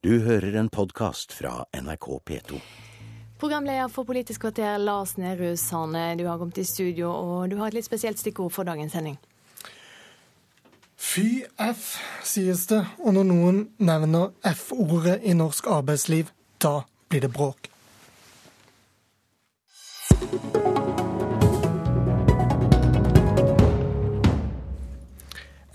Du 0.00 0.14
hører 0.24 0.54
en 0.56 0.68
podkast 0.72 1.32
fra 1.36 1.66
NRK 1.76 2.06
P2. 2.24 2.58
Programleder 3.36 3.88
for 3.92 4.08
Politisk 4.08 4.40
kvarter, 4.40 4.78
Lars 4.80 5.18
Nehru 5.20 5.56
Sande, 5.60 6.14
du 6.16 6.24
har 6.24 6.38
kommet 6.40 6.56
i 6.58 6.64
studio, 6.64 7.10
og 7.10 7.50
du 7.50 7.58
har 7.58 7.68
et 7.68 7.76
litt 7.76 7.84
spesielt 7.84 8.16
stikkord 8.16 8.48
for 8.54 8.64
dagens 8.64 8.96
sending. 8.96 9.18
Fy 10.96 11.44
F, 11.60 11.98
sies 12.24 12.64
det, 12.72 12.80
og 13.04 13.12
når 13.18 13.28
noen 13.28 13.60
nevner 13.76 14.32
F-ordet 14.54 15.18
i 15.20 15.36
norsk 15.36 15.68
arbeidsliv, 15.68 16.32
da 16.64 16.78
blir 17.12 17.28
det 17.28 17.34
bråk. 17.36 17.68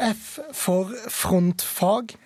F 0.01 0.39
for 0.49 0.97
frontfag. 1.13 2.17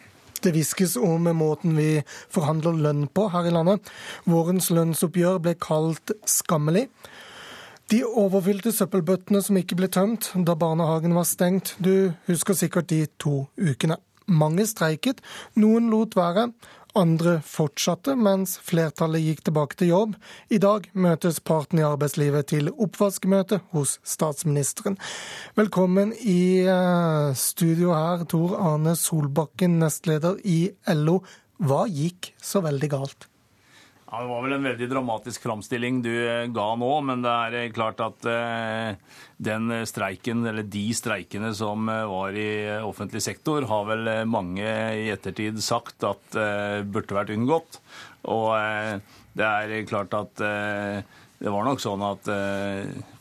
Det 0.44 0.54
hviskes 0.56 0.96
om 1.00 1.28
måten 1.36 1.76
vi 1.78 2.02
forhandler 2.32 2.78
lønn 2.80 3.08
på 3.12 3.28
her 3.34 3.50
i 3.50 3.54
landet. 3.54 3.90
Vårens 4.30 4.70
lønnsoppgjør 4.72 5.42
ble 5.44 5.56
kalt 5.60 6.14
skammelig. 6.30 6.88
De 7.90 8.04
overfylte 8.06 8.72
søppelbøttene 8.76 9.42
som 9.42 9.58
ikke 9.58 9.80
ble 9.80 9.90
tømt 9.90 10.30
da 10.46 10.54
barnehagen 10.60 11.16
var 11.18 11.26
stengt. 11.26 11.74
Du 11.82 12.12
husker 12.30 12.58
sikkert 12.58 12.92
de 12.92 13.08
to 13.18 13.48
ukene. 13.58 13.98
Mange 14.30 14.68
streiket, 14.70 15.24
noen 15.58 15.90
lot 15.90 16.14
være, 16.14 16.52
andre 16.98 17.40
fortsatte, 17.46 18.16
mens 18.18 18.58
flertallet 18.66 19.24
gikk 19.24 19.44
tilbake 19.48 19.80
til 19.80 19.92
jobb. 19.94 20.16
I 20.50 20.60
dag 20.62 20.90
møtes 20.94 21.40
partene 21.40 21.84
i 21.84 21.88
arbeidslivet 21.88 22.50
til 22.54 22.72
oppvaskmøte 22.72 23.62
hos 23.74 23.98
statsministeren. 24.08 24.98
Velkommen 25.60 26.14
i 26.20 26.66
eh, 26.66 27.32
studio 27.38 27.94
her, 27.96 28.26
Tor 28.30 28.58
Arne 28.60 28.96
Solbakken, 29.00 29.80
nestleder 29.84 30.40
i 30.44 30.62
LO. 30.96 31.20
Hva 31.60 31.86
gikk 31.92 32.34
så 32.42 32.64
veldig 32.66 32.94
galt? 32.96 33.30
Ja, 34.12 34.22
Det 34.22 34.28
var 34.28 34.42
vel 34.42 34.54
en 34.56 34.64
veldig 34.66 34.88
dramatisk 34.90 35.44
framstilling 35.44 36.00
du 36.02 36.14
eh, 36.18 36.48
ga 36.50 36.68
nå, 36.82 36.90
men 37.06 37.22
det 37.22 37.30
er 37.30 37.58
eh, 37.60 37.68
klart 37.74 38.00
at 38.02 38.26
eh, 38.26 38.96
den 39.38 39.70
streiken, 39.86 40.42
eller 40.50 40.66
de 40.66 40.88
streikene 40.98 41.52
som 41.54 41.86
var 41.86 42.34
i 42.34 42.50
offentlig 42.82 43.22
sektor, 43.22 43.68
har 43.70 43.86
vel 43.86 44.10
mange 44.26 44.66
i 44.66 45.06
ettertid 45.14 45.62
sagt 45.64 46.04
at 46.04 46.36
burde 46.90 47.16
vært 47.16 47.32
unngått. 47.36 47.80
Og 48.28 48.52
det 49.40 49.46
er 49.48 49.88
klart 49.88 50.18
at 50.18 50.34
det 50.42 51.54
var 51.54 51.64
nok 51.64 51.80
sånn 51.80 52.04
at 52.04 52.28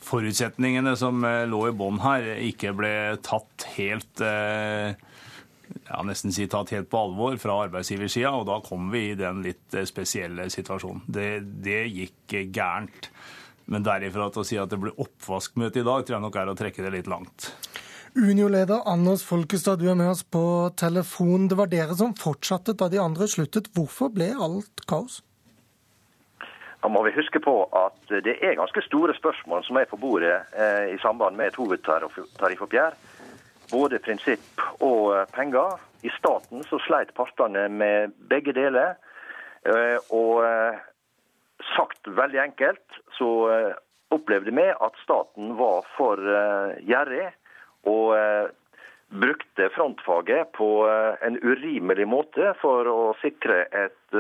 forutsetningene 0.03 0.97
som 0.98 1.22
lå 1.22 1.62
i 1.69 1.77
bånn 1.78 2.03
her, 2.03 2.27
ikke 2.48 2.75
ble 2.81 2.92
tatt 3.22 3.69
helt 3.77 4.25
ja, 5.88 6.02
nesten 6.06 6.34
si 6.34 6.47
tatt 6.50 6.72
helt 6.74 6.91
på 6.91 7.00
alvor 7.00 7.36
fra 7.41 7.58
arbeidsgiversida, 7.66 8.33
og 8.36 8.47
da 8.48 8.61
kom 8.64 8.91
vi 8.92 9.11
i 9.11 9.19
den 9.19 9.42
litt 9.44 9.75
eh, 9.77 9.88
spesielle 9.88 10.48
situasjonen. 10.52 11.05
Det, 11.06 11.28
det 11.64 11.83
gikk 11.88 12.38
gærent. 12.55 13.10
Men 13.69 13.84
derifra 13.84 14.30
til 14.33 14.42
å 14.42 14.48
si 14.48 14.56
at 14.60 14.72
det 14.72 14.80
blir 14.80 14.97
oppvaskmøte 14.97 15.83
i 15.83 15.86
dag, 15.86 16.05
tror 16.05 16.16
jeg 16.16 16.25
nok 16.25 16.41
er 16.41 16.50
å 16.52 16.56
trekke 16.56 16.84
det 16.86 16.94
litt 16.94 17.10
langt. 17.10 17.52
Unio-leder 18.16 18.86
Anders 18.88 19.22
Folkestad, 19.28 19.83
du 19.83 19.91
er 19.91 19.98
med 19.98 20.08
oss 20.10 20.25
på 20.25 20.42
telefon. 20.80 21.47
Det 21.50 21.58
var 21.58 21.69
dere 21.70 21.97
som 21.97 22.16
fortsatte 22.16 22.75
da 22.78 22.88
de 22.88 23.00
andre 23.03 23.28
sluttet. 23.28 23.69
Hvorfor 23.77 24.08
ble 24.14 24.32
alt 24.32 24.86
kaos? 24.88 25.20
Da 26.80 26.88
må 26.88 27.03
vi 27.05 27.12
huske 27.12 27.41
på 27.42 27.53
at 27.77 28.12
det 28.25 28.38
er 28.38 28.56
ganske 28.56 28.82
store 28.86 29.14
spørsmål 29.19 29.64
som 29.66 29.77
er 29.80 29.88
på 29.91 29.98
bordet 30.00 30.34
eh, 30.55 30.94
i 30.94 30.98
samband 31.03 31.36
med 31.36 31.50
et 31.50 31.58
hovedtariffoppgjør 31.58 32.97
både 33.70 33.98
prinsipp 34.02 34.62
og 34.84 35.14
eh, 35.16 35.27
penger. 35.34 35.78
I 36.06 36.12
staten 36.14 36.62
så 36.69 36.78
sleit 36.84 37.14
partene 37.16 37.66
med 37.72 38.14
begge 38.30 38.55
deler. 38.56 38.97
Eh, 39.66 39.98
og 40.14 40.44
eh, 40.47 40.78
sagt 41.75 42.06
veldig 42.06 42.41
enkelt 42.44 43.00
så 43.19 43.30
opplevde 44.14 44.55
vi 44.55 44.69
at 44.70 45.00
staten 45.02 45.56
var 45.58 45.83
for 45.97 46.22
gjerrig 46.87 47.26
og 47.91 48.15
brukte 49.10 49.66
frontfaget 49.75 50.53
på 50.54 50.69
en 50.87 51.37
urimelig 51.43 52.06
måte 52.09 52.53
for 52.62 52.88
å 52.88 53.03
sikre 53.20 53.64
et 53.75 54.16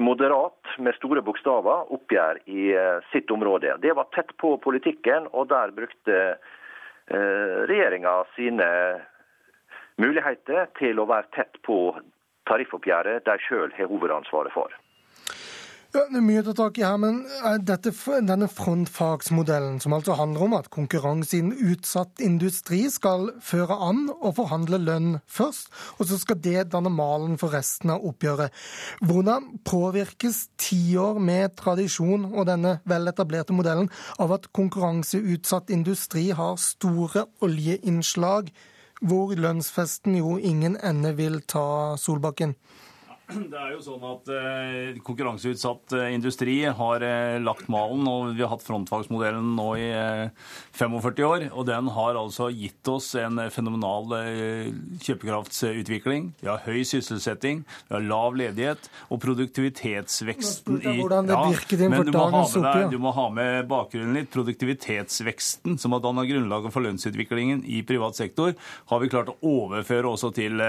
moderat, 0.00 0.72
med 0.80 0.96
store 0.96 1.22
bokstaver, 1.22 1.92
oppgjør 1.92 2.40
i 2.48 2.72
sitt 3.12 3.30
område. 3.30 3.76
Det 3.84 3.92
var 4.00 4.08
tett 4.16 4.32
på 4.40 4.56
politikken, 4.64 5.28
og 5.36 5.52
der 5.52 5.76
brukte 5.76 6.18
regjeringa 7.68 8.14
sine 8.36 8.68
muligheter 10.00 10.70
til 10.78 11.00
å 11.00 11.08
være 11.10 11.30
tett 11.36 11.58
på 11.66 11.78
tariffoppgjøret 12.48 13.26
de 13.26 13.36
sjøl 13.44 13.74
har 13.76 13.90
hovedansvaret 13.90 14.54
for. 14.54 14.72
Ja, 15.92 16.06
det 16.08 16.22
er 16.22 16.24
mye 16.24 16.40
å 16.40 16.44
ta 16.46 16.52
tak 16.56 16.78
i 16.80 16.84
her, 16.86 16.94
men 16.96 17.18
eh, 17.44 17.58
dette, 17.68 17.90
denne 18.24 18.46
frontfagsmodellen, 18.48 19.74
som 19.84 19.92
altså 19.92 20.14
handler 20.16 20.44
om 20.46 20.54
at 20.56 20.70
konkurranse 20.72 21.36
innen 21.36 21.58
utsatt 21.68 22.22
industri 22.24 22.78
skal 22.88 23.26
føre 23.44 23.76
an 23.76 24.06
og 24.14 24.38
forhandle 24.38 24.78
lønn 24.80 25.18
først, 25.28 25.68
og 25.98 26.08
så 26.08 26.16
skal 26.22 26.38
det 26.40 26.70
danne 26.72 26.88
malen 26.96 27.34
for 27.36 27.52
resten 27.52 27.92
av 27.92 28.06
oppgjøret. 28.08 28.56
Hvordan 29.04 29.50
påvirkes 29.68 30.38
tiår 30.64 31.20
med 31.20 31.58
tradisjon 31.60 32.24
og 32.30 32.48
denne 32.48 32.78
veletablerte 32.88 33.52
modellen 33.52 33.90
av 34.16 34.32
at 34.38 34.48
konkurranseutsatt 34.56 35.68
industri 35.76 36.30
har 36.38 36.56
store 36.56 37.26
oljeinnslag, 37.44 38.48
hvor 39.04 39.36
lønnsfesten 39.36 40.16
jo 40.22 40.38
ingen 40.40 40.80
ende 40.80 41.12
vil 41.20 41.42
ta 41.44 41.98
Solbakken? 42.00 42.56
Det 43.52 43.58
er 43.58 43.72
jo 43.74 43.80
sånn 43.84 44.02
at 44.06 44.30
eh, 44.34 44.98
Konkurranseutsatt 45.04 45.94
eh, 45.96 46.08
industri 46.16 46.56
har 46.66 47.04
eh, 47.06 47.38
lagt 47.42 47.68
malen, 47.72 48.04
og 48.08 48.32
vi 48.36 48.42
har 48.44 48.50
hatt 48.52 48.64
frontfagsmodellen 48.66 49.52
nå 49.56 49.68
i 49.78 49.88
45 50.76 51.22
år. 51.26 51.46
og 51.52 51.66
Den 51.68 51.90
har 51.94 52.18
altså 52.18 52.48
gitt 52.52 52.88
oss 52.90 53.12
en 53.20 53.40
fenomenal 53.52 54.10
kjøpekraftsutvikling. 55.02 56.32
Vi 56.42 56.50
har 56.50 56.62
høy 56.66 56.82
sysselsetting, 56.88 57.62
vi 57.88 57.96
har 57.96 58.06
lav 58.06 58.36
ledighet, 58.38 58.88
og 59.12 59.22
produktivitetsveksten 59.22 60.80
i 60.82 60.96
ja, 61.02 61.08
men 61.92 62.06
du 62.06 62.12
må, 62.14 62.26
ha 62.32 62.42
med 62.42 62.66
deg, 62.66 62.90
Du 62.92 62.98
må 63.02 63.12
ha 63.14 63.26
med 63.32 63.68
bakgrunnen 63.70 64.16
litt. 64.18 64.30
Produktivitetsveksten 64.32 65.78
som 65.80 65.94
har 65.94 66.02
danna 66.04 66.24
grunnlaget 66.28 66.74
for 66.74 66.84
lønnsutviklingen 66.84 67.62
i 67.68 67.82
privat 67.86 68.18
sektor, 68.18 68.54
har 68.90 69.02
vi 69.02 69.10
klart 69.12 69.32
å 69.32 69.36
overføre 69.46 70.10
også 70.14 70.32
til, 70.36 70.62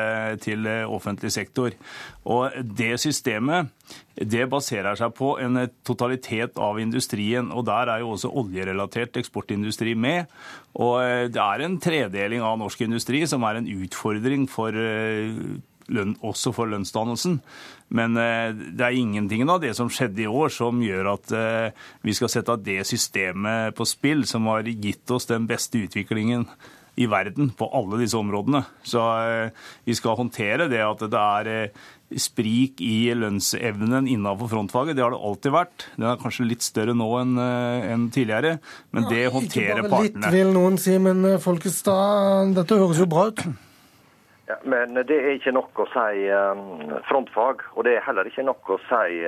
til 0.44 0.68
offentlig 0.84 1.32
sektor. 1.34 1.76
Og 2.24 2.43
det 2.64 2.96
systemet 3.02 3.72
det 4.14 4.46
baserer 4.50 4.98
seg 4.98 5.14
på 5.18 5.34
en 5.42 5.64
totalitet 5.86 6.58
av 6.62 6.80
industrien. 6.82 7.52
og 7.52 7.66
Der 7.66 7.90
er 7.90 8.04
jo 8.04 8.14
også 8.14 8.32
oljerelatert 8.32 9.18
eksportindustri 9.18 9.96
med. 9.96 10.26
og 10.74 11.02
eh, 11.04 11.28
Det 11.28 11.42
er 11.42 11.62
en 11.62 11.80
tredeling 11.80 12.42
av 12.42 12.58
norsk 12.60 12.82
industri 12.82 13.26
som 13.28 13.44
er 13.44 13.60
en 13.60 13.68
utfordring 13.68 14.48
for 14.50 14.70
eh, 14.70 15.34
lønn, 15.90 16.16
også 16.22 16.54
for 16.54 16.70
lønnsdannelsen. 16.72 17.42
Men 17.90 18.18
eh, 18.18 18.54
det 18.54 18.86
er 18.86 19.00
ingenting 19.00 19.50
av 19.50 19.62
det 19.62 19.76
som 19.76 19.90
skjedde 19.90 20.24
i 20.24 20.30
år 20.30 20.54
som 20.54 20.82
gjør 20.82 21.14
at 21.18 21.36
vi 22.02 22.14
skal 22.14 22.30
sette 22.30 22.56
det 22.64 22.84
systemet 22.88 23.76
på 23.76 23.86
spill, 23.86 24.26
som 24.26 24.46
har 24.48 24.64
gitt 24.64 25.10
oss 25.12 25.26
den 25.30 25.48
beste 25.50 25.84
utviklingen 25.84 26.48
i 26.96 27.08
verden 27.10 27.50
på 27.58 27.66
alle 27.74 27.98
disse 28.04 28.20
områdene. 28.20 28.64
Så 28.86 29.02
vi 29.84 29.96
skal 29.98 30.20
håndtere 30.20 30.70
det 30.70 30.84
at 30.86 31.02
det 31.10 31.22
er 31.22 31.72
sprik 32.20 32.82
i 32.84 33.14
lønnsevnen 33.18 34.08
innenfor 34.10 34.50
frontfaget. 34.52 34.98
Det 34.98 35.04
har 35.04 35.14
det 35.14 35.22
alltid 35.30 35.56
vært. 35.56 35.86
Den 35.98 36.08
er 36.10 36.22
kanskje 36.22 36.48
litt 36.48 36.66
større 36.66 36.96
nå 36.98 37.10
enn 37.22 37.36
eh, 37.42 37.92
en 37.94 38.08
tidligere, 38.14 38.58
men 38.94 39.08
det 39.10 39.28
håndterer 39.34 39.84
partene. 39.88 39.90
Ikke 39.90 39.94
bare 39.94 40.08
litt, 40.10 40.32
vil 40.38 40.56
noen 40.56 40.80
si, 40.82 40.98
men 41.02 41.24
eh, 41.30 41.40
Folkestad, 41.44 42.54
dette 42.58 42.80
høres 42.80 43.02
jo 43.02 43.10
bra 43.10 43.28
ut? 43.32 43.46
Ja, 44.50 44.58
men 44.68 44.98
det 45.00 45.16
er 45.16 45.38
ikke 45.38 45.56
nok 45.56 45.86
å 45.86 45.88
si 45.94 46.28
frontfag, 47.08 47.64
og 47.74 47.88
det 47.88 47.96
er 47.96 48.04
heller 48.06 48.28
ikke 48.28 48.44
nok 48.46 48.74
å 48.76 48.82
si 48.90 49.22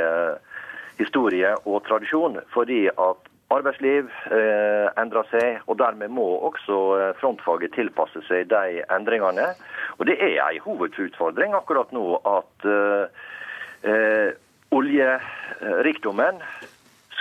historie 1.00 1.54
og 1.64 1.86
tradisjon. 1.88 2.42
fordi 2.54 2.86
at 2.92 3.32
arbeidsliv 3.54 4.10
eh, 4.34 4.88
endrer 5.02 5.28
seg, 5.30 5.60
og 5.70 5.78
dermed 5.80 6.14
må 6.14 6.26
også 6.50 6.78
frontfaget 7.20 7.76
tilpasse 7.78 8.24
seg 8.30 8.50
de 8.50 8.82
endringene. 8.94 9.52
Og 10.00 10.06
Det 10.10 10.18
er 10.18 10.42
en 10.42 10.64
hovedutfordring 10.66 11.54
akkurat 11.58 11.94
nå 11.94 12.18
at 12.26 12.70
eh, 12.72 14.32
oljerikdommen 14.76 16.42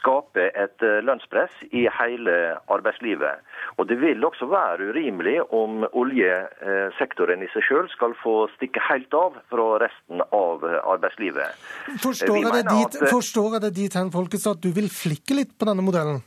skaper 0.04 0.52
et 0.52 0.84
eh, 0.84 1.00
lønnspress 1.00 1.64
i 1.72 1.86
hele 1.88 2.34
arbeidslivet. 2.68 3.40
Og 3.80 3.88
Det 3.88 3.96
vil 4.00 4.24
også 4.24 4.46
være 4.50 4.90
urimelig 4.92 5.38
om 5.48 5.86
oljesektoren 5.92 7.42
i 7.42 7.48
seg 7.54 7.64
selv 7.68 7.88
skal 7.94 8.12
få 8.20 8.36
stikke 8.58 8.82
helt 8.90 9.16
av 9.16 9.40
fra 9.48 9.66
resten 9.80 10.20
av 10.28 10.62
arbeidslivet. 10.68 11.56
Forstår 12.04 12.36
jeg, 12.42 12.52
det 12.52 12.64
dit, 12.68 13.00
at, 13.00 13.10
forstår 13.10 13.56
jeg 13.56 13.66
det 13.66 13.74
dit 13.80 13.98
hen, 13.98 14.12
Folkets, 14.12 14.46
at 14.46 14.62
du 14.62 14.70
vil 14.76 14.92
flikke 14.92 15.40
litt 15.40 15.56
på 15.58 15.68
denne 15.70 15.84
modellen? 15.86 16.22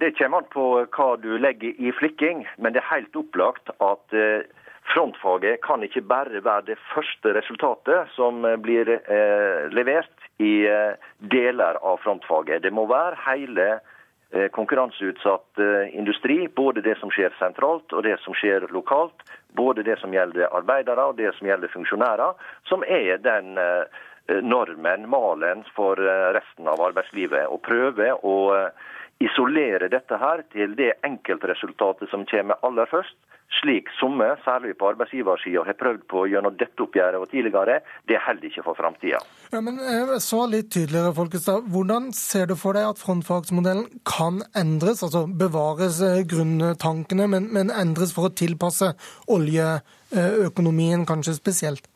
Det 0.00 0.10
kommer 0.18 0.42
an 0.42 0.50
på 0.50 0.64
hva 0.96 1.08
du 1.22 1.36
legger 1.38 1.76
i 1.78 1.92
flikking, 1.94 2.42
men 2.58 2.74
det 2.74 2.82
er 2.82 2.90
helt 2.90 3.14
opplagt 3.20 3.70
at 3.78 4.16
eh, 4.16 4.42
frontfaget 4.92 5.62
kan 5.64 5.82
ikke 5.82 6.04
bare 6.04 6.44
være 6.44 6.68
det 6.68 6.78
første 6.92 7.32
resultatet 7.36 8.12
som 8.16 8.44
blir 8.62 8.90
eh, 8.96 9.66
levert 9.72 10.28
i 10.42 10.66
eh, 10.68 10.94
deler 11.18 11.78
av 11.80 12.00
frontfaget. 12.04 12.62
Det 12.62 12.72
må 12.74 12.86
være 12.90 13.18
hele 13.26 13.68
eh, 13.74 14.48
konkurranseutsatt 14.52 15.62
eh, 15.62 15.94
industri, 15.98 16.44
både 16.48 16.84
det 16.84 16.98
som 17.00 17.12
skjer 17.14 17.34
sentralt 17.38 17.92
og 17.92 18.04
det 18.06 18.18
som 18.24 18.36
skjer 18.36 18.68
lokalt. 18.74 19.24
Både 19.54 19.84
det 19.86 20.00
som 20.00 20.14
gjelder 20.14 20.50
arbeidere 20.50 21.10
og 21.10 21.18
det 21.20 21.30
som 21.36 21.46
gjelder 21.46 21.70
funksjonærer, 21.70 22.34
som 22.66 22.82
er 22.86 23.20
den 23.22 23.54
eh, 23.60 24.02
normen, 24.42 25.08
malen, 25.10 25.62
for 25.76 26.00
eh, 26.00 26.32
resten 26.34 26.68
av 26.68 26.82
arbeidslivet. 26.82 27.46
Og 27.46 27.62
prøve 27.62 28.10
å 28.26 28.36
eh, 28.56 28.90
isolere 29.22 29.90
dette 29.92 30.18
her 30.18 30.42
til 30.52 30.74
det 30.78 30.94
enkeltresultatet 31.06 32.10
som 32.10 32.26
kommer 32.30 32.58
aller 32.66 32.88
først, 32.90 33.16
slik 33.60 33.90
somme, 34.00 34.26
særlig 34.44 34.74
på 34.80 34.88
arbeidsgiversida, 34.90 35.62
har 35.66 35.76
prøvd 35.78 36.02
på 36.10 36.24
gjennom 36.32 36.56
dette 36.58 36.82
oppgjøret 36.82 37.20
og 37.20 37.28
tidligere, 37.30 37.78
det 38.08 38.18
holder 38.24 38.48
ikke 38.48 38.64
for 38.66 38.78
framtida. 38.78 39.20
Ja, 39.52 39.60
men 39.62 39.78
eh, 39.78 40.16
så 40.24 40.42
litt 40.50 40.72
tydeligere, 40.74 41.14
Folkestad. 41.14 41.68
Hvordan 41.70 42.10
ser 42.16 42.50
du 42.50 42.56
for 42.58 42.74
deg 42.74 42.88
at 42.88 43.02
frontfagsmodellen 43.02 44.02
kan 44.08 44.42
endres? 44.58 45.04
Altså 45.06 45.26
bevares 45.28 46.02
grunntankene, 46.30 47.28
men, 47.30 47.50
men 47.54 47.70
endres 47.70 48.14
for 48.16 48.30
å 48.30 48.34
tilpasse 48.34 48.94
oljeøkonomien 49.30 51.06
kanskje 51.06 51.38
spesielt? 51.38 51.90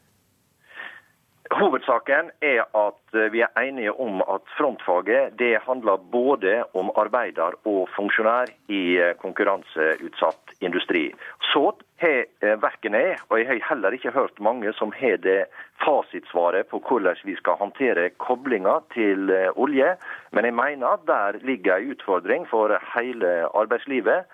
Hovedsaken 1.50 2.29
er 2.45 2.67
at 2.77 3.15
eh, 3.17 3.33
vi 3.33 3.41
er 3.41 3.61
enige 3.61 3.93
om 3.93 4.21
at 4.21 4.45
frontfaget 4.59 5.39
det 5.39 5.56
handler 5.65 5.97
både 6.12 6.65
om 6.75 6.91
arbeider 6.97 7.56
og 7.65 7.89
funksjonær 7.97 8.50
i 8.69 8.83
eh, 9.00 9.15
konkurranseutsatt 9.23 10.53
industri. 10.61 11.15
Så 11.53 11.73
har 12.05 12.21
eh, 12.43 12.56
verken 12.62 12.95
jeg, 12.95 13.17
og 13.29 13.41
jeg 13.41 13.49
har 13.49 13.65
heller 13.71 13.97
ikke 13.97 14.12
hørt 14.12 14.41
mange 14.41 14.73
som 14.77 14.93
har 15.00 15.17
det 15.25 15.47
fasitsvaret 15.85 16.69
på 16.69 16.83
hvordan 16.89 17.17
vi 17.25 17.37
skal 17.41 17.56
håndtere 17.62 18.11
koblinga 18.11 18.79
til 18.94 19.33
olje. 19.56 19.97
Men 20.33 20.44
jeg 20.44 20.55
mener 20.55 20.87
at 20.87 21.06
der 21.06 21.41
ligger 21.43 21.77
en 21.77 21.91
utfordring 21.91 22.49
for 22.51 22.77
hele 22.99 23.49
arbeidslivet. 23.55 24.25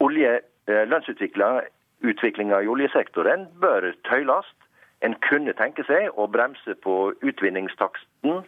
Olje, 0.00 0.40
Lønnsutviklinga 0.66 2.60
i 2.60 2.68
oljesektoren 2.68 3.48
bør 3.60 3.92
tøyles. 4.08 4.46
En 5.02 5.16
kunne 5.26 5.52
tenke 5.58 5.84
seg 5.88 6.14
å 6.16 6.26
bremse 6.32 6.76
på 6.84 7.12
utvinningstaksten. 7.26 8.44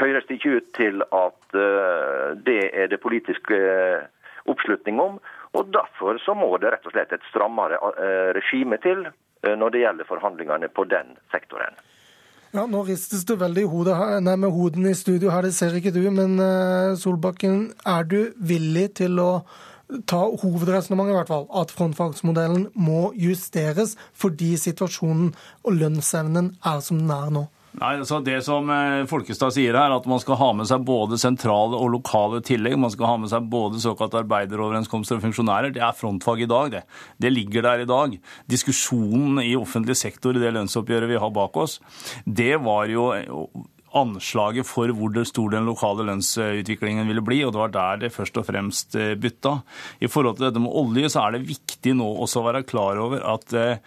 Høres 0.00 0.28
det 0.28 0.38
ikke 0.38 0.60
ut 0.60 0.70
til 0.78 1.02
at 1.04 1.56
uh, 1.58 2.36
det 2.46 2.70
er 2.72 2.88
det 2.92 3.00
politiske 3.02 3.58
uh, 3.58 4.06
oppslutning 4.48 5.00
om. 5.02 5.18
Og 5.58 5.72
Derfor 5.74 6.20
så 6.22 6.36
må 6.38 6.50
det 6.60 6.72
rett 6.72 6.86
og 6.86 6.94
slett 6.94 7.12
et 7.12 7.28
strammere 7.32 7.80
uh, 7.82 8.30
regime 8.36 8.80
til 8.84 9.08
når 9.38 9.70
det 9.70 9.80
gjelder 9.84 10.06
forhandlingene 10.08 10.66
på 10.74 10.82
den 10.90 11.12
sektoren. 11.30 11.76
Ja, 12.50 12.64
Nå 12.66 12.80
ristes 12.82 13.20
det 13.28 13.36
veldig 13.38 13.62
i 13.62 13.68
hodet, 13.70 13.94
her, 13.94 14.16
nei, 14.24 14.34
med 14.42 14.50
hodene 14.50 14.90
i 14.90 14.96
studio 14.98 15.30
her, 15.30 15.46
det 15.46 15.54
ser 15.54 15.76
ikke 15.78 15.92
du. 15.94 16.00
Men 16.10 16.34
Solbakken, 16.98 17.68
er 17.86 18.08
du 18.10 18.32
villig 18.34 18.88
til 18.98 19.22
å 19.22 19.28
ta 20.06 20.22
hovedresonnementet, 20.42 21.12
i 21.12 21.18
hvert 21.18 21.30
fall, 21.30 21.46
at 21.56 21.72
frontfagsmodellen 21.74 22.68
må 22.76 23.12
justeres 23.16 23.96
fordi 24.16 24.54
situasjonen 24.60 25.30
og 25.64 25.78
lønnsevnen 25.78 26.52
er 26.66 26.82
som 26.84 27.00
den 27.00 27.14
er 27.14 27.32
nå? 27.38 27.46
Nei, 27.78 27.92
altså 28.00 28.18
Det 28.24 28.38
som 28.42 28.70
eh, 28.72 29.04
Folkestad 29.08 29.52
sier 29.54 29.76
her, 29.76 29.92
at 29.94 30.06
man 30.08 30.20
skal 30.22 30.38
ha 30.40 30.48
med 30.56 30.68
seg 30.70 30.82
både 30.88 31.18
sentrale 31.20 31.78
og 31.78 31.92
lokale 31.94 32.40
tillegg. 32.44 32.78
Man 32.80 32.90
skal 32.90 33.10
ha 33.10 33.16
med 33.22 33.30
seg 33.30 33.46
både 33.52 33.82
såkalte 33.82 34.22
arbeideroverenskomster 34.24 35.18
og 35.18 35.26
funksjonærer. 35.26 35.74
Det 35.76 35.84
er 35.84 35.96
frontfag 35.96 36.42
i 36.42 36.50
dag, 36.50 36.72
det. 36.74 36.82
Det 37.20 37.32
ligger 37.32 37.66
der 37.68 37.84
i 37.84 37.88
dag. 37.88 38.18
Diskusjonen 38.50 39.42
i 39.44 39.54
offentlig 39.58 39.98
sektor 40.00 40.34
i 40.34 40.42
det 40.42 40.54
lønnsoppgjøret 40.56 41.12
vi 41.12 41.20
har 41.22 41.34
bak 41.34 41.60
oss, 41.60 41.78
det 42.24 42.56
var 42.64 42.88
jo 42.90 43.10
anslaget 43.98 44.68
for 44.68 44.90
hvor 44.94 45.18
stor 45.28 45.54
den 45.54 45.68
lokale 45.68 46.06
lønnsutviklingen 46.08 47.08
ville 47.10 47.24
bli, 47.24 47.42
og 47.44 47.54
det 47.54 47.62
var 47.62 47.74
der 47.74 48.04
det 48.04 48.14
først 48.14 48.38
og 48.40 48.46
fremst 48.48 48.96
eh, 48.98 49.16
bytta. 49.18 49.58
I 50.00 50.10
forhold 50.10 50.38
til 50.38 50.48
dette 50.48 50.62
med 50.62 50.74
olje, 50.74 51.10
så 51.12 51.26
er 51.26 51.36
det 51.36 51.48
viktig 51.48 51.96
nå 51.98 52.08
også 52.24 52.42
å 52.42 52.48
være 52.48 52.66
klar 52.68 53.00
over 53.02 53.24
at 53.34 53.56
eh, 53.58 53.82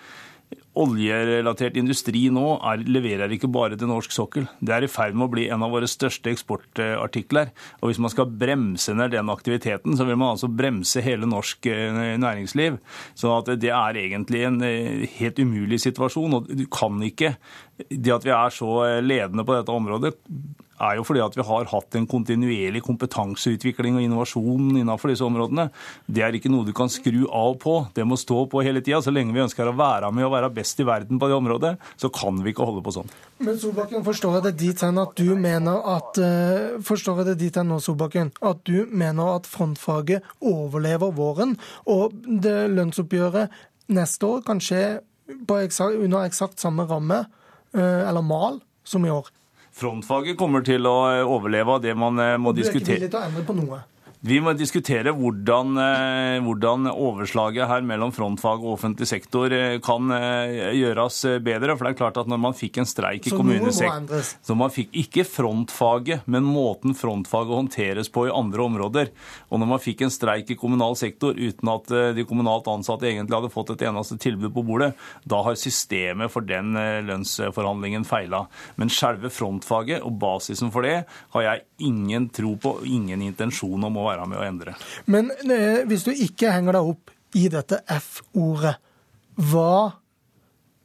Oljerelatert 0.80 1.76
industri 1.76 2.30
nå 2.32 2.54
er, 2.64 2.86
leverer 2.88 3.34
ikke 3.36 3.50
bare 3.52 3.76
til 3.76 3.90
norsk 3.92 4.14
sokkel. 4.16 4.46
Det 4.64 4.72
er 4.72 4.86
i 4.86 4.92
ferd 4.92 5.18
med 5.18 5.26
å 5.28 5.34
bli 5.34 5.48
en 5.52 5.66
av 5.66 5.74
våre 5.74 5.90
største 5.90 6.32
eksportartikler. 6.32 7.52
Og 7.82 7.92
Hvis 7.92 8.00
man 8.00 8.14
skal 8.14 8.32
bremse 8.32 8.96
ned 8.96 9.12
den 9.12 9.34
aktiviteten, 9.34 9.98
så 10.00 10.08
vil 10.08 10.16
man 10.16 10.38
altså 10.38 10.48
bremse 10.48 11.04
hele 11.04 11.28
norsk 11.28 11.68
eh, 11.68 12.16
næringsliv. 12.22 12.80
Så 13.20 13.36
det 13.52 13.74
er 13.74 14.00
egentlig 14.00 14.46
en 14.48 14.62
helt 15.20 15.44
umulig 15.44 15.82
situasjon. 15.84 16.40
og 16.40 16.48
du 16.48 16.66
kan 16.72 17.04
ikke 17.04 17.36
det 17.90 18.14
at 18.14 18.26
vi 18.26 18.32
er 18.32 18.54
så 18.54 19.02
ledende 19.02 19.44
på 19.44 19.58
dette 19.58 19.74
området, 19.74 20.16
er 20.82 20.98
jo 20.98 21.06
fordi 21.08 21.22
at 21.24 21.36
vi 21.38 21.46
har 21.48 21.70
hatt 21.72 21.98
en 21.98 22.08
kontinuerlig 22.10 22.82
kompetanseutvikling 22.86 23.98
og 23.98 24.06
innovasjon 24.06 24.80
innenfor 24.82 25.12
disse 25.12 25.26
områdene. 25.26 25.68
Det 26.06 26.24
er 26.26 26.38
ikke 26.38 26.52
noe 26.52 26.68
du 26.68 26.74
kan 26.78 26.92
skru 26.92 27.24
av 27.28 27.58
på. 27.62 27.76
Det 27.96 28.06
må 28.08 28.18
stå 28.20 28.44
på 28.52 28.64
hele 28.66 28.84
tida. 28.84 29.02
Så 29.04 29.14
lenge 29.14 29.36
vi 29.36 29.44
ønsker 29.44 29.70
å 29.70 29.76
være 29.78 30.12
med 30.16 30.28
og 30.28 30.36
være 30.36 30.52
best 30.56 30.82
i 30.82 30.88
verden 30.88 31.22
på 31.22 31.30
det 31.30 31.38
området, 31.38 31.74
så 32.02 32.12
kan 32.14 32.40
vi 32.44 32.54
ikke 32.54 32.68
holde 32.68 32.84
på 32.86 32.96
sånn. 32.96 33.12
Men 33.42 33.60
Solbakken, 33.62 34.06
forstår 34.06 34.38
jeg 34.38 34.48
det 34.50 34.56
dit 34.62 34.86
hen 34.86 35.02
at 35.02 35.14
du 35.18 35.36
mener 35.40 35.86
at 35.96 36.22
uh, 36.22 36.80
forstår 36.86 37.22
jeg 37.22 37.32
det 37.32 37.38
dit 37.46 37.60
hen 37.62 37.72
nå, 37.72 37.82
Solbakken, 37.84 38.34
at 38.46 38.64
du 38.68 38.90
mener 38.90 39.36
at 39.38 39.50
frontfaget 39.50 40.26
overlever 40.40 41.14
våren, 41.16 41.58
og 41.90 42.16
det 42.26 42.72
lønnsoppgjøret 42.74 43.62
neste 43.92 44.28
år 44.28 44.44
kan 44.48 44.62
skje 44.64 45.02
under 45.48 46.26
eksakt 46.26 46.60
samme 46.60 46.84
ramme 46.90 47.24
Eh, 47.74 48.10
eller 48.10 48.22
mal 48.22 48.60
som 48.84 49.06
i 49.06 49.12
år. 49.12 49.28
Frontfaget 49.72 50.38
kommer 50.40 50.66
til 50.68 50.86
å 50.90 50.96
overleve 51.24 51.78
av 51.78 51.84
det 51.84 51.96
man 51.98 52.20
eh, 52.20 52.38
må 52.42 52.52
diskutere. 52.56 52.84
Du 52.84 52.92
er 52.92 52.96
ikke 52.96 53.00
villig 53.00 53.12
til 53.14 53.22
å 53.22 53.26
endre 53.30 53.46
på 53.48 53.56
noe? 53.58 53.82
Vi 54.22 54.36
må 54.38 54.52
diskutere 54.54 55.10
hvordan, 55.18 55.72
eh, 55.82 56.40
hvordan, 56.46 56.86
overslaget 56.92 57.66
her 57.66 57.82
mellom 57.82 58.12
frontfag 58.14 58.62
og 58.62 58.76
offentlig 58.76 59.08
sektor 59.10 59.50
eh, 59.50 59.80
kan 59.82 60.14
eh, 60.14 60.76
gjøres 60.78 61.18
bedre. 61.42 61.74
For 61.74 61.88
det 61.88 61.96
er 61.96 61.98
klart 61.98 62.20
at 62.22 62.30
når 62.30 62.42
man 62.44 62.54
fikk 62.54 62.78
en 62.78 62.90
streik 62.90 63.26
i 63.26 63.34
kommunesektoren 63.34 64.06
Så 64.46 64.58
man 64.58 64.70
fikk 64.70 64.94
ikke 65.02 65.26
frontfaget, 65.26 66.28
men 66.30 66.46
måten 66.46 66.94
frontfaget 66.94 67.58
håndteres 67.64 68.12
på 68.14 68.28
i 68.28 68.34
andre 68.36 68.68
områder. 68.68 69.10
Og 69.50 69.64
når 69.64 69.72
man 69.74 69.82
fikk 69.82 70.06
en 70.06 70.14
streik 70.14 70.54
i 70.54 70.60
kommunal 70.60 70.94
sektor 71.02 71.34
uten 71.34 71.74
at 71.74 71.90
de 72.14 72.28
kommunalt 72.30 72.70
ansatte 72.70 73.10
egentlig 73.10 73.40
hadde 73.40 73.54
fått 73.54 73.74
et 73.74 73.88
eneste 73.90 74.20
tilbud 74.22 74.54
på 74.54 74.66
bordet, 74.70 74.92
da 75.26 75.42
har 75.48 75.58
systemet 75.58 76.30
for 76.30 76.46
den 76.46 76.78
lønnsforhandlingen 77.10 78.06
feila. 78.06 78.46
Men 78.78 78.94
selve 78.94 79.34
frontfaget 79.34 80.06
og 80.06 80.20
basisen 80.22 80.70
for 80.70 80.86
det 80.86 81.00
har 81.34 81.48
jeg 81.48 81.66
ingen 81.90 82.30
tro 82.30 82.54
på 82.62 82.78
og 82.78 82.88
ingen 82.88 83.26
intensjon 83.26 83.90
om 83.90 83.98
å 83.98 84.11
være 84.12 84.28
med 84.30 84.40
å 84.40 84.46
endre. 84.46 84.76
Men 85.12 85.32
eh, 85.48 85.84
hvis 85.90 86.06
du 86.08 86.12
ikke 86.14 86.54
henger 86.54 86.78
deg 86.78 86.94
opp 86.94 87.16
i 87.40 87.48
dette 87.52 87.82
F-ordet, 87.98 88.76
hva 89.52 89.76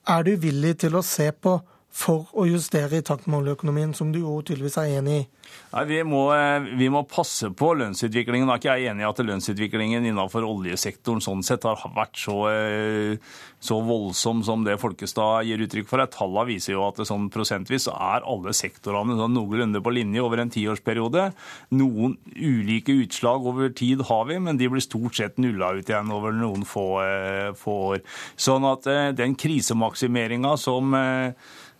er 0.06 0.26
du 0.26 0.37
villig 0.40 0.76
til 0.85 0.97
å 0.97 1.04
se 1.04 1.28
på 1.35 1.59
for 1.97 2.29
å 2.37 2.45
justere 2.45 2.99
i 2.99 3.05
takt 3.05 3.25
med 3.26 3.41
oljeøkonomien, 3.41 3.95
som 3.97 4.11
du 4.12 4.21
jo 4.21 4.37
tydeligvis 4.45 4.76
er 4.83 4.99
enig 4.99 5.17
i? 5.23 5.25
Nei, 5.73 5.85
vi 5.88 5.99
må, 6.05 6.23
eh, 6.35 6.67
vi 6.76 6.88
må, 6.93 7.03
passe 7.09 7.49
på 7.57 7.71
lønnsutviklingen. 7.79 8.49
Jeg 8.49 8.69
er 8.69 8.81
ikke 8.83 8.91
enig 8.93 9.05
i 9.05 9.09
at 9.09 9.23
lønnsutviklingen 9.25 10.05
innenfor 10.11 10.45
oljesektoren 10.45 11.23
sånn 11.25 11.45
sett 11.47 11.65
har 11.65 11.81
vært 11.97 12.19
så, 12.21 12.37
eh, 12.53 13.17
så 13.61 13.81
voldsom 13.85 14.45
som 14.45 14.65
det 14.65 14.79
Folkestad 14.81 15.47
gir 15.47 15.62
uttrykk 15.65 15.88
for. 15.88 16.05
Tallene 16.07 16.47
viser 16.53 16.75
jo 16.75 16.87
at 16.87 17.00
sånn 17.09 17.31
prosentvis 17.33 17.88
er 17.88 18.26
alle 18.26 18.53
sektorene 18.53 19.17
sånn 19.17 19.35
noenlunde 19.35 19.83
på 19.83 19.95
linje 19.95 20.21
over 20.21 20.41
en 20.41 20.50
tiårsperiode. 20.50 21.33
Noen 21.73 22.17
ulike 22.37 22.93
utslag 22.93 23.47
over 23.47 23.71
tid 23.71 24.03
har 24.03 24.26
vi, 24.26 24.38
men 24.38 24.57
de 24.57 24.69
blir 24.69 24.85
stort 24.85 25.17
sett 25.17 25.38
nulla 25.38 25.73
ut 25.73 25.87
igjen 25.87 26.12
over 26.12 26.33
noen 26.33 26.65
få, 26.65 27.00
eh, 27.00 27.53
få 27.53 27.97
år. 27.97 28.03
Sånn 28.37 28.65
at 28.65 29.17
den 29.17 29.35
krisemaksimeringa 29.35 30.59
som 30.59 30.93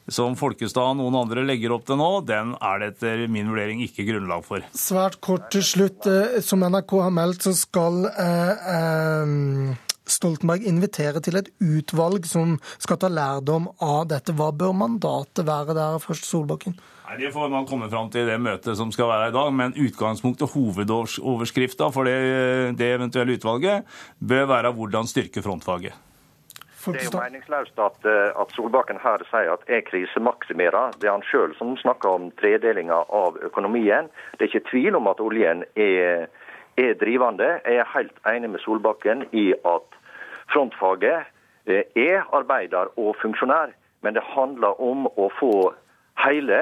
som 0.09 0.37
Folkestad 0.39 0.93
og 0.93 0.99
noen 1.01 1.17
andre 1.19 1.45
legger 1.47 1.75
opp 1.75 1.87
til 1.89 1.99
nå, 2.01 2.11
den 2.27 2.55
er 2.61 2.83
det 2.83 2.93
etter 2.95 3.27
min 3.33 3.51
vurdering 3.51 3.83
ikke 3.87 4.07
grunnlag 4.09 4.45
for. 4.47 4.67
Svært 4.77 5.19
kort 5.25 5.51
til 5.55 5.65
slutt. 5.67 6.07
Eh, 6.07 6.39
som 6.45 6.63
NRK 6.63 6.99
har 7.03 7.15
meldt, 7.15 7.47
så 7.49 7.55
skal 7.57 8.07
eh, 8.13 8.69
eh, 8.77 9.77
Stoltenberg 10.07 10.67
invitere 10.71 11.23
til 11.25 11.41
et 11.41 11.51
utvalg 11.59 12.29
som 12.31 12.55
skal 12.79 13.01
ta 13.03 13.11
lærdom 13.11 13.67
av 13.83 14.07
dette. 14.13 14.35
Hva 14.37 14.53
bør 14.55 14.77
mandatet 14.79 15.47
være 15.49 15.75
der 15.77 15.99
først, 16.03 16.29
Solbakken? 16.31 16.79
Nei, 17.07 17.19
Det 17.23 17.33
får 17.35 17.51
man 17.51 17.67
komme 17.67 17.91
fram 17.91 18.11
til 18.11 18.25
i 18.25 18.31
det 18.31 18.39
møtet 18.43 18.79
som 18.79 18.91
skal 18.95 19.11
være 19.11 19.31
i 19.31 19.35
dag. 19.35 19.53
Men 19.55 19.75
utgangspunktet, 19.75 20.55
hovedoverskrifta 20.55 21.91
for 21.95 22.07
det, 22.07 22.17
det 22.79 22.95
eventuelle 22.95 23.39
utvalget, 23.39 23.87
bør 24.19 24.51
være 24.55 24.75
hvordan 24.75 25.11
styrke 25.11 25.43
frontfaget. 25.43 26.06
Det 26.93 27.01
er 27.03 27.09
jo 27.11 27.19
meningsløst 27.19 27.79
at, 27.83 27.99
eh, 28.07 28.41
at, 28.41 28.53
Solbakken 28.55 28.99
her 29.03 29.23
sier 29.31 29.53
at 29.57 29.65
jeg 29.69 29.85
krisemaksimerer. 29.89 30.95
Det 31.01 31.09
er 31.09 31.17
han 31.17 31.25
sjøl 31.27 31.55
som 31.59 31.75
snakker 31.81 32.09
om 32.09 32.29
tredelinga 32.41 33.01
av 33.11 33.39
økonomien. 33.43 34.11
Det 34.37 34.47
er 34.47 34.53
ikke 34.53 34.71
tvil 34.71 34.99
om 34.99 35.09
at 35.11 35.21
oljen 35.21 35.65
er, 35.75 36.29
er 36.79 36.93
drivende. 37.01 37.49
Jeg 37.65 37.83
er 37.83 37.93
helt 37.95 38.21
enig 38.31 38.53
med 38.55 38.63
Solbakken 38.63 39.27
i 39.33 39.51
at 39.65 39.99
frontfaget 40.53 41.27
er 41.67 42.23
arbeider 42.37 42.93
og 42.95 43.17
funksjonær, 43.19 43.75
men 44.07 44.15
det 44.15 44.23
handler 44.23 44.79
om 44.81 45.09
å 45.11 45.27
få 45.41 45.73
hele 46.23 46.61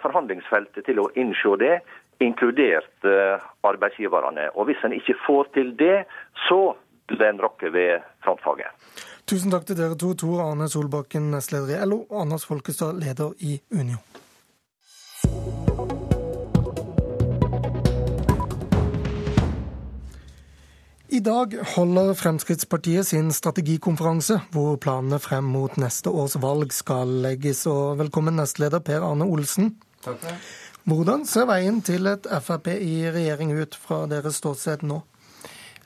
forhandlingsfeltet 0.00 0.86
til 0.88 1.02
å 1.02 1.10
innse 1.20 1.52
det, 1.60 1.74
inkludert 2.24 3.04
arbeidsgiverne. 3.68 4.48
Og 4.56 4.70
Hvis 4.70 4.80
en 4.88 4.96
ikke 4.96 5.18
får 5.26 5.52
til 5.54 5.76
det, 5.76 6.06
så 6.48 6.72
den 7.12 7.40
rokker 7.44 7.70
ved 7.70 8.00
frontfaget. 8.24 8.72
Tusen 9.28 9.52
takk 9.52 9.66
til 9.68 9.76
dere 9.76 9.96
to, 10.00 10.14
Tor 10.16 10.40
Arne 10.40 10.70
Solbakken, 10.72 11.26
nestleder 11.34 11.74
i 11.74 11.86
LO, 11.90 11.98
og 12.08 12.22
Anders 12.22 12.46
Folkestad, 12.48 12.96
leder 12.96 13.34
i 13.44 13.58
Unio. 13.76 13.98
I 21.12 21.20
dag 21.20 21.58
holder 21.74 22.14
Fremskrittspartiet 22.16 23.10
sin 23.10 23.28
strategikonferanse, 23.36 24.38
hvor 24.54 24.80
planene 24.80 25.20
frem 25.20 25.44
mot 25.44 25.76
neste 25.76 26.08
års 26.08 26.38
valg 26.40 26.72
skal 26.72 27.12
legges. 27.26 27.66
Og 27.68 27.98
velkommen 28.00 28.40
nestleder 28.40 28.80
Per 28.80 29.04
Arne 29.04 29.28
Olsen. 29.28 29.74
Takk. 30.08 30.24
Hvordan 30.88 31.28
ser 31.28 31.44
veien 31.52 31.82
til 31.84 32.08
et 32.08 32.24
Frp 32.40 32.72
i 32.80 33.10
regjering 33.12 33.52
ut 33.60 33.76
fra 33.76 34.06
deres 34.08 34.40
ståsted 34.40 34.88
nå? 34.88 35.02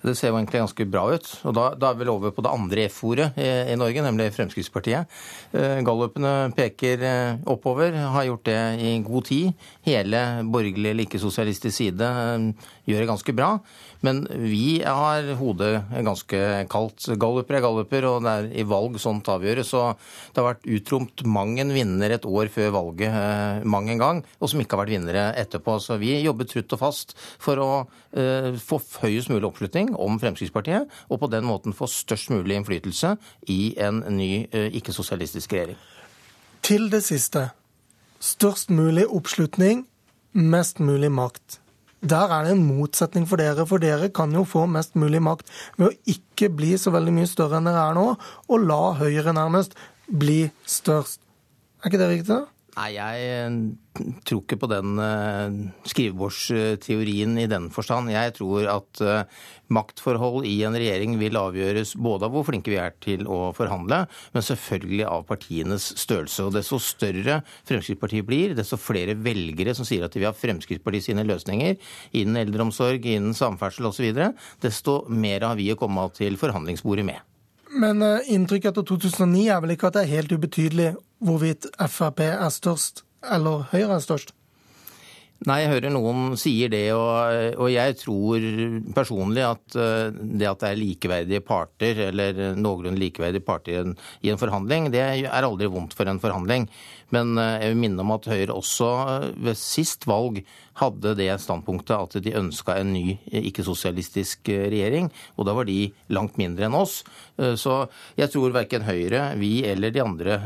Det 0.03 0.17
ser 0.19 0.33
jo 0.33 0.39
egentlig 0.39 0.63
ganske 0.63 0.87
bra 0.91 1.05
ut. 1.15 1.29
Og 1.47 1.55
da, 1.57 1.67
da 1.79 1.93
er 1.93 2.01
vi 2.01 2.09
over 2.11 2.35
på 2.35 2.45
det 2.45 2.53
andre 2.53 2.87
F-ordet 2.89 3.29
i, 3.39 3.49
i, 3.73 3.79
Norge, 3.79 4.03
nemlig 4.05 4.33
Fremskrittspartiet. 4.35 5.21
Eh, 5.55 5.79
Gallupene 5.87 6.51
peker 6.57 7.07
eh, 7.07 7.41
oppover, 7.51 7.95
har 7.95 8.27
gjort 8.27 8.45
det 8.49 8.61
i 8.83 8.97
god 9.07 9.31
tid. 9.31 9.69
Hele 9.87 10.25
borgerlig 10.43 10.91
eller 10.91 11.07
ikke-sosialistisk 11.07 11.77
side 11.77 12.11
eh, 12.27 12.69
gjør 12.91 13.05
det 13.05 13.11
ganske 13.13 13.37
bra. 13.39 13.55
Men 14.03 14.25
vi 14.35 14.83
har 14.83 15.29
hodet 15.39 15.85
ganske 16.03 16.39
kaldt. 16.73 17.07
Galluper 17.23 17.59
er 17.59 17.65
galluper, 17.65 18.07
og 18.11 18.25
det 18.27 18.33
er 18.33 18.49
i 18.59 18.67
valg 18.67 18.99
sånt 19.03 19.31
avgjøres. 19.31 19.71
Så 19.71 19.85
det 19.95 20.43
har 20.43 20.49
vært 20.51 20.67
utromt 20.67 21.23
mang 21.23 21.55
en 21.63 21.71
vinner 21.75 22.17
et 22.17 22.27
år 22.27 22.51
før 22.53 22.75
valget 22.75 23.15
eh, 23.15 23.63
mang 23.63 23.91
en 23.93 24.03
gang, 24.03 24.23
og 24.41 24.51
som 24.51 24.63
ikke 24.63 24.77
har 24.77 24.85
vært 24.85 24.97
vinnere 24.97 25.27
etterpå. 25.39 25.79
Så 25.83 26.01
vi 26.03 26.17
jobber 26.19 26.51
trutt 26.51 26.75
og 26.75 26.83
fast 26.83 27.15
for 27.43 27.63
å 27.63 27.71
eh, 28.11 28.51
få 28.59 28.81
høyest 29.05 29.31
mulig 29.31 29.47
oppslutning 29.53 29.92
om 29.95 30.19
Fremskrittspartiet, 30.21 30.91
og 31.09 31.23
på 31.23 31.31
den 31.33 31.47
måten 31.49 31.77
få 31.77 31.89
størst 31.91 32.31
mulig 32.33 32.59
innflytelse 32.59 33.17
i 33.53 33.75
en 33.83 34.03
ny 34.17 34.47
eh, 34.51 34.71
ikke-sosialistisk 34.79 35.53
regjering. 35.53 35.81
Til 36.63 36.89
det 36.93 37.03
siste. 37.07 37.49
Størst 38.23 38.71
mulig 38.71 39.09
oppslutning, 39.11 39.87
mest 40.33 40.81
mulig 40.81 41.11
makt. 41.13 41.59
Der 42.03 42.33
er 42.35 42.45
det 42.45 42.57
en 42.57 42.65
motsetning 42.67 43.29
for 43.31 43.39
dere, 43.39 43.67
for 43.67 43.83
dere 43.83 44.11
kan 44.15 44.33
jo 44.35 44.43
få 44.47 44.65
mest 44.67 44.97
mulig 44.99 45.21
makt 45.23 45.51
ved 45.79 45.89
å 45.89 46.15
ikke 46.15 46.51
bli 46.51 46.75
så 46.79 46.91
veldig 46.95 47.15
mye 47.15 47.31
større 47.31 47.61
enn 47.61 47.69
dere 47.71 47.85
er 47.91 47.99
nå, 47.99 48.07
og 48.51 48.65
la 48.67 48.81
Høyre 48.99 49.35
nærmest 49.37 49.77
bli 50.11 50.49
størst. 50.67 51.21
Er 51.83 51.91
ikke 51.91 52.03
det 52.03 52.11
riktig? 52.11 52.41
Nei, 52.73 52.95
jeg 52.97 53.25
eh, 53.29 53.57
tror 54.25 54.39
ikke 54.41 54.57
på 54.63 54.69
den 54.71 54.97
uh, 54.97 55.57
skrivebordsteorien 55.85 57.35
i 57.43 57.45
den 57.51 57.67
forstand. 57.75 58.09
Jeg 58.09 58.33
tror 58.39 58.65
at 58.73 59.03
uh, 59.05 59.43
maktforhold 59.77 60.47
i 60.49 60.55
en 60.65 60.79
regjering 60.81 61.19
vil 61.21 61.37
avgjøres 61.37 61.93
både 62.01 62.25
av 62.25 62.33
hvor 62.33 62.47
flinke 62.49 62.73
vi 62.73 62.79
er 62.81 62.97
til 63.05 63.29
å 63.29 63.51
forhandle, 63.57 64.07
men 64.33 64.47
selvfølgelig 64.49 65.05
av 65.05 65.27
partienes 65.29 65.91
størrelse. 66.01 66.49
Og 66.49 66.57
desto 66.57 66.81
større 66.81 67.43
Fremskrittspartiet 67.69 68.29
blir, 68.31 68.57
desto 68.57 68.81
flere 68.81 69.19
velgere 69.21 69.77
som 69.77 69.89
sier 69.89 70.09
at 70.09 70.17
de 70.17 70.25
vil 70.25 70.31
ha 70.31 70.37
Fremskrittspartiet 70.37 71.11
sine 71.11 71.29
løsninger 71.29 71.77
innen 72.17 72.41
eldreomsorg, 72.47 73.05
innen 73.05 73.37
samferdsel 73.37 73.93
osv., 73.93 74.09
desto 74.65 75.03
mer 75.13 75.45
har 75.45 75.61
vi 75.61 75.69
å 75.75 75.81
komme 75.81 76.09
til 76.17 76.41
forhandlingsbordet 76.41 77.05
med. 77.13 77.21
Men 77.73 78.01
inntrykket 78.29 78.73
etter 78.73 78.85
2009 78.97 79.49
er 79.53 79.61
vel 79.65 79.77
ikke 79.77 79.93
at 79.93 80.01
det 80.01 80.07
er 80.07 80.15
helt 80.17 80.33
ubetydelig 80.33 80.93
hvorvidt 81.23 81.67
Frp 81.89 82.21
er 82.21 82.49
størst 82.49 83.05
eller 83.33 83.65
Høyre 83.71 83.95
er 83.95 83.99
størst? 84.03 84.35
Nei, 85.43 85.57
jeg 85.65 85.73
hører 85.73 85.91
noen 85.91 86.37
sier 86.39 86.71
det, 86.71 86.85
og, 86.95 87.57
og, 87.57 87.67
jeg 87.73 87.97
tror 87.99 88.45
personlig 88.95 89.43
at 89.43 89.75
eh, 89.75 90.15
det 90.15 90.47
at 90.47 90.63
det 90.63 90.71
er 90.71 90.79
likeverdige 90.79 91.43
parter, 91.43 92.05
eller 92.11 92.43
noenlunde 92.55 93.01
likeverdige 93.01 93.43
parter 93.43 93.75
i 93.75 93.81
en, 93.81 93.97
i 94.23 94.31
en, 94.31 94.39
forhandling, 94.39 94.93
det 94.95 95.03
er 95.03 95.43
aldri 95.43 95.67
vondt 95.73 95.97
for 95.99 96.07
en 96.07 96.23
forhandling. 96.23 96.69
Men 97.13 97.35
eh, 97.43 97.57
jeg 97.65 97.73
vil 97.73 97.83
minne 97.83 98.05
om 98.05 98.15
at 98.15 98.29
Høyre 98.31 98.55
også 98.55 98.91
eh, 99.17 99.31
ved 99.49 99.59
sist 99.59 100.07
valg 100.07 100.45
hadde 100.79 101.17
det 101.19 101.29
standpunktet 101.43 101.97
at 101.99 102.15
de 102.25 102.37
ønska 102.39 102.79
en 102.79 102.95
ny 102.95 103.19
ikke-sosialistisk 103.43 104.47
regjering, 104.49 105.11
og 105.37 105.45
da 105.45 105.57
var 105.59 105.67
de 105.69 105.91
langt 106.15 106.39
mindre 106.41 106.65
enn 106.65 106.79
oss. 106.79 107.03
Så 107.61 107.75
jeg 108.17 108.33
tror 108.33 108.55
verken 108.55 108.87
Høyre, 108.87 109.35
vi 109.37 109.67
eller 109.69 109.93
de 109.93 110.01
andre 110.01 110.39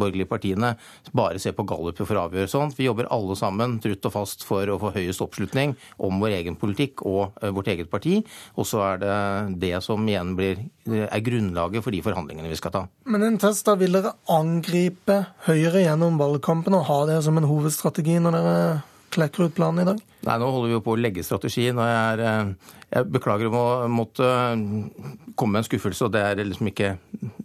borgerlige 0.00 0.26
partiene 0.26 0.72
bare 1.14 1.38
ser 1.38 1.54
på 1.54 1.62
galluper 1.68 2.08
for 2.08 2.18
å 2.18 2.24
avgjøre 2.26 2.50
sånt. 2.50 2.74
Vi 2.74 2.88
jobber 2.88 3.06
alle 3.14 3.38
sammen 3.38 3.78
trutt 3.84 4.05
og 4.08 4.14
fast 4.14 4.46
for 4.46 4.68
å 4.70 4.78
få 4.80 4.92
høyest 4.96 5.22
oppslutning 5.24 5.74
om 6.02 6.22
vår 6.22 6.38
egen 6.40 6.58
politikk 6.60 7.04
og 7.06 7.36
eh, 7.42 7.52
vårt 7.54 7.70
eget 7.72 7.90
parti. 7.92 8.20
Og 8.56 8.68
så 8.68 8.82
er 8.86 9.02
det 9.02 9.16
det 9.62 9.74
som 9.84 10.02
igjen 10.06 10.34
blir, 10.38 10.64
er 10.86 11.24
grunnlaget 11.26 11.84
for 11.84 11.94
de 11.94 12.02
forhandlingene 12.04 12.50
vi 12.50 12.58
skal 12.58 12.74
ta. 12.74 12.84
Men 13.10 13.26
en 13.26 13.40
test, 13.42 13.66
da 13.66 13.76
vil 13.78 13.96
dere 13.98 14.16
angripe 14.32 15.22
Høyre 15.46 15.82
gjennom 15.84 16.18
valgkampen 16.20 16.74
og 16.78 16.86
ha 16.88 17.00
det 17.10 17.20
som 17.26 17.38
en 17.38 17.48
hovedstrategi 17.48 18.18
når 18.22 18.36
dere 18.38 18.58
klekker 19.14 19.48
ut 19.48 19.56
planen 19.56 19.82
i 19.82 19.88
dag? 19.90 20.02
Nei, 20.26 20.38
nå 20.42 20.48
holder 20.50 20.70
vi 20.70 20.74
jo 20.74 20.82
på 20.82 20.96
å 20.96 20.98
legge 20.98 21.22
strategien. 21.26 21.78
og 21.78 21.86
jeg, 21.86 21.98
er, 22.12 22.22
eh, 22.26 22.78
jeg 22.96 23.10
beklager 23.14 23.46
å 23.46 23.86
måtte 23.90 24.26
komme 25.36 25.52
med 25.56 25.62
en 25.62 25.68
skuffelse. 25.68 26.06
og 26.06 26.12
Det 26.12 26.22
er 26.22 26.42
liksom 26.42 26.70
ikke 26.72 26.96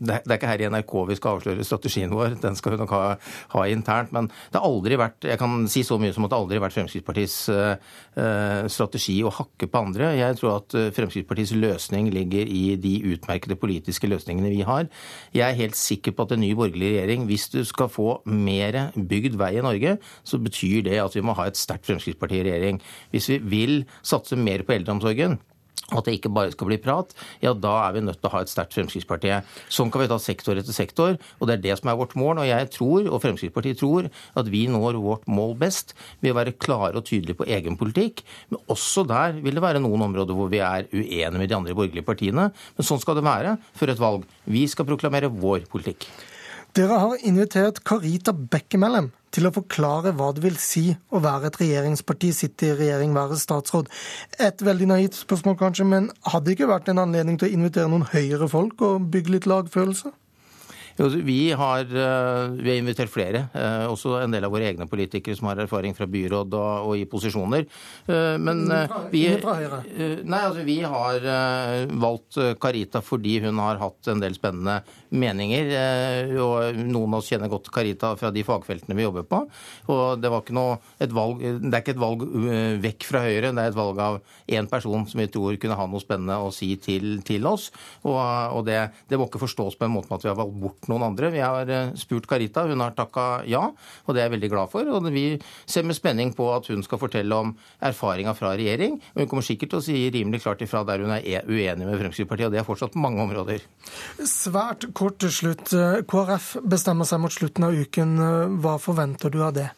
det 0.02 0.18
er 0.18 0.38
ikke 0.38 0.50
her 0.50 0.64
i 0.64 0.70
NRK 0.72 0.94
vi 1.10 1.18
skal 1.18 1.38
avsløre 1.38 1.66
strategien 1.66 2.14
vår. 2.14 2.36
Den 2.42 2.58
skal 2.58 2.74
vi 2.74 2.80
nok 2.82 2.94
ha, 2.96 3.02
ha, 3.54 3.66
internt. 3.70 4.12
Men 4.16 4.30
det 4.52 4.60
har 4.60 4.68
aldri 4.68 4.98
vært 5.00 5.28
jeg 5.30 5.40
kan 5.40 5.68
si 5.72 5.84
så 5.86 6.00
mye 6.02 6.14
som 6.16 6.26
at 6.26 6.34
det 6.34 6.40
aldri 6.40 6.58
har 6.58 6.66
vært 6.66 6.78
Fremskrittspartiets 6.78 7.38
uh, 7.54 8.66
strategi 8.72 9.20
å 9.24 9.34
hakke 9.34 9.70
på 9.70 9.82
andre. 9.86 10.14
Jeg 10.18 10.40
tror 10.40 10.58
at 10.58 10.76
Fremskrittspartiets 10.96 11.54
løsning 11.54 12.10
ligger 12.14 12.50
i 12.50 12.76
de 12.82 12.96
utmerkede 13.14 13.60
politiske 13.62 14.10
løsningene 14.10 14.52
vi 14.54 14.66
har. 14.68 14.90
Jeg 15.36 15.46
er 15.48 15.60
helt 15.60 15.78
sikker 15.78 16.16
på 16.16 16.26
at 16.26 16.36
en 16.36 16.44
ny 16.44 16.54
borgerlig 16.58 16.96
regjering, 16.96 17.28
hvis 17.30 17.50
du 17.54 17.62
skal 17.68 17.92
få 17.92 18.22
mer 18.26 18.80
bygd 18.96 19.38
vei 19.40 19.54
i 19.60 19.66
Norge, 19.66 19.98
så 20.28 20.42
betyr 20.42 20.88
det 20.88 20.98
at 21.04 21.16
vi 21.18 21.26
må 21.26 21.36
ha 21.38 21.48
et 21.50 21.60
sterkt 21.60 21.88
Fremskrittsparti 21.90 22.40
i 22.42 22.46
regjering 22.48 22.71
regjering. 22.72 22.82
Hvis 23.12 23.30
vi 23.30 23.40
vil 23.40 23.86
satse 24.02 24.36
mer 24.36 24.64
på 24.64 24.78
eldreomsorgen, 24.78 25.40
at 25.92 26.06
det 26.06 26.14
ikke 26.22 26.32
bare 26.32 26.52
skal 26.54 26.70
bli 26.70 26.78
prat, 26.80 27.12
ja 27.44 27.52
da 27.52 27.90
er 27.90 27.98
vi 27.98 28.04
nødt 28.06 28.22
til 28.22 28.30
å 28.30 28.32
ha 28.32 28.42
et 28.42 28.48
sterkt 28.48 28.72
Fremskrittsparti. 28.78 29.34
Sånn 29.68 29.92
kan 29.92 30.00
vi 30.00 30.08
ta 30.08 30.18
sektor 30.24 30.56
etter 30.56 30.72
sektor, 30.72 31.18
og 31.40 31.48
det 31.50 31.58
er 31.58 31.64
det 31.66 31.76
som 31.82 31.90
er 31.92 31.98
vårt 32.00 32.16
mål. 32.16 32.40
Og 32.40 32.48
jeg 32.48 32.70
tror, 32.72 33.10
og 33.12 33.20
Fremskrittspartiet 33.20 33.82
tror, 33.82 34.08
at 34.08 34.48
vi 34.48 34.70
når 34.72 35.02
vårt 35.04 35.28
mål 35.28 35.58
best 35.60 35.92
ved 36.22 36.32
å 36.32 36.38
være 36.40 36.56
klare 36.56 36.96
og 36.96 37.04
tydelige 37.10 37.42
på 37.42 37.50
egen 37.50 37.76
politikk. 37.76 38.24
Men 38.54 38.64
også 38.72 39.04
der 39.10 39.36
vil 39.44 39.60
det 39.60 39.66
være 39.66 39.84
noen 39.84 40.08
områder 40.08 40.38
hvor 40.38 40.48
vi 40.54 40.64
er 40.64 40.88
uenige 40.94 41.36
med 41.36 41.52
de 41.52 41.60
andre 41.60 41.76
borgerlige 41.76 42.08
partiene. 42.08 42.54
Men 42.78 42.88
sånn 42.88 43.02
skal 43.02 43.20
det 43.20 43.28
være 43.28 43.58
før 43.76 43.92
et 43.92 44.06
valg. 44.06 44.30
Vi 44.48 44.70
skal 44.72 44.88
proklamere 44.88 45.34
vår 45.44 45.68
politikk. 45.68 46.08
Dere 46.72 46.98
har 47.02 47.18
invitert 47.28 47.82
Karita 47.84 48.32
Bekkemellem 48.32 49.10
til 49.36 49.48
å 49.48 49.52
forklare 49.52 50.14
hva 50.16 50.30
det 50.32 50.44
vil 50.46 50.56
si 50.56 50.84
å 51.12 51.20
være 51.20 51.50
et 51.50 51.58
regjeringsparti, 51.60 52.30
sitte 52.36 52.70
i 52.70 52.78
regjering, 52.80 53.12
være 53.16 53.40
statsråd. 53.40 53.90
Et 54.40 54.64
veldig 54.64 54.88
naivt 54.88 55.18
spørsmål 55.20 55.58
kanskje, 55.60 55.88
men 55.92 56.08
hadde 56.32 56.48
det 56.48 56.56
ikke 56.56 56.70
vært 56.72 56.88
en 56.94 57.04
anledning 57.04 57.40
til 57.42 57.50
å 57.50 57.58
invitere 57.58 57.92
noen 57.92 58.08
høyere 58.14 58.48
folk 58.52 58.86
og 58.88 59.10
bygge 59.12 59.36
litt 59.36 59.50
lagfølelse? 59.52 60.14
Vi 60.98 61.52
har, 61.52 61.80
eh, 61.80 62.48
vi 62.50 62.70
har, 62.70 62.78
invitert 62.78 63.10
flere, 63.10 63.48
eh, 63.54 63.86
også 63.88 64.22
en 64.24 64.32
del 64.32 64.44
av 64.46 64.52
våre 64.52 64.68
egne 64.68 64.88
politikere 64.88 65.36
som 65.38 65.48
har 65.48 65.62
erfaring 65.64 65.96
fra 65.96 66.06
byråd 66.06 66.54
og, 66.54 66.88
og 66.90 66.98
i 66.98 67.06
posisjoner. 67.06 67.66
Eh, 68.08 68.38
men 68.38 68.66
vi, 69.12 69.24
nei, 69.32 70.42
altså, 70.42 70.66
vi 70.66 70.80
har 70.82 71.28
valgt 72.02 72.38
Carita 72.62 73.02
fordi 73.02 73.40
hun 73.46 73.60
har 73.60 73.80
hatt 73.82 74.12
en 74.12 74.22
del 74.22 74.36
spennende 74.36 74.82
meninger. 75.10 75.72
Og 76.42 76.78
noen 76.78 77.16
av 77.16 77.20
oss 77.20 77.32
kjenner 77.32 77.52
godt 77.52 77.72
Carita 77.74 78.14
fra 78.20 78.32
de 78.32 78.44
fagfeltene 78.48 78.98
vi 78.98 79.06
jobber 79.06 79.28
på. 79.28 79.42
Og 79.92 80.22
det, 80.22 80.32
var 80.32 80.44
ikke 80.44 80.58
noe, 80.58 80.78
et 81.02 81.14
valg, 81.16 81.42
det 81.42 81.72
er 81.72 81.82
ikke 81.84 81.96
et 81.96 82.04
valg 82.04 82.26
vekk 82.84 83.08
fra 83.08 83.24
Høyre, 83.26 83.52
det 83.56 83.64
er 83.64 83.72
et 83.72 83.78
valg 83.78 84.00
av 84.02 84.20
én 84.52 84.68
person 84.72 85.06
som 85.08 85.22
vi 85.22 85.30
tror 85.32 85.58
kunne 85.62 85.78
ha 85.78 85.88
noe 85.90 86.04
spennende 86.04 86.40
å 86.42 86.52
si 86.56 86.74
til, 86.82 87.22
til 87.28 87.48
oss. 87.50 87.70
Og, 88.04 88.18
og 88.18 88.66
det, 88.68 88.80
det, 89.10 89.20
må 89.20 89.28
ikke 89.30 89.44
forstås 89.44 89.78
på 89.80 89.88
en 89.88 89.96
måte 89.96 90.12
med 90.12 90.20
at 90.20 90.28
vi 90.28 90.32
har 90.32 90.40
valgt 90.40 90.60
bort 90.62 90.91
noen 90.92 91.08
andre. 91.08 91.32
Vi 91.34 91.42
har 91.42 91.72
eh, 91.72 91.94
spurt 92.00 92.28
Carita, 92.30 92.66
hun 92.70 92.84
har 92.84 92.96
takka 92.98 93.26
ja, 93.50 93.64
og 93.72 94.14
det 94.14 94.22
er 94.22 94.30
jeg 94.30 94.36
veldig 94.36 94.52
glad 94.54 94.72
for. 94.74 94.88
Og 94.92 95.10
vi 95.14 95.26
ser 95.66 95.88
med 95.88 95.98
spenning 95.98 96.36
på 96.38 96.50
at 96.54 96.70
hun 96.72 96.86
skal 96.86 97.02
fortelle 97.02 97.42
om 97.46 97.56
erfaringa 97.82 98.36
fra 98.38 98.54
regjering. 98.60 99.00
Og 99.16 99.24
hun 99.24 99.32
kommer 99.32 99.48
sikkert 99.48 99.74
til 99.74 99.82
å 99.82 99.86
si 99.88 99.98
rimelig 100.14 100.44
klart 100.46 100.64
ifra 100.66 100.84
der 100.88 101.06
hun 101.06 101.16
er 101.16 101.26
e- 101.26 101.44
uenig 101.48 101.88
med 101.88 101.98
Fremskrittspartiet, 101.98 102.52
og 102.52 102.56
det 102.56 102.62
er 102.62 102.68
fortsatt 102.68 102.98
mange 103.00 103.24
områder. 103.26 103.66
Svært 104.28 104.90
kort 104.98 105.22
til 105.24 105.34
slutt. 105.34 105.74
KrF 106.12 106.58
bestemmer 106.68 107.08
seg 107.10 107.24
mot 107.24 107.34
slutten 107.34 107.68
av 107.68 107.78
uken. 107.78 108.18
Hva 108.62 108.78
forventer 108.82 109.34
du 109.34 109.42
av 109.46 109.56
det? 109.58 109.72